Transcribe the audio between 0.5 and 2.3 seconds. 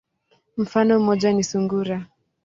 Mfano moja ni sungura.